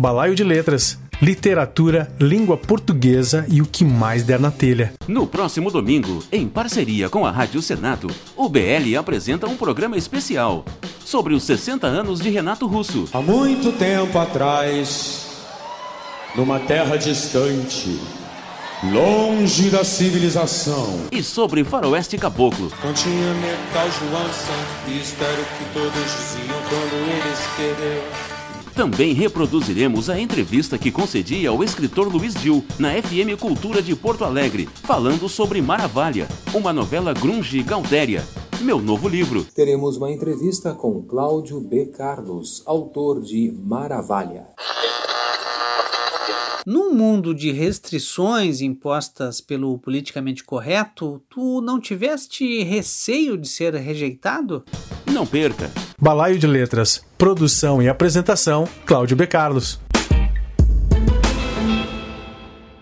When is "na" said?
4.38-4.48, 32.78-32.90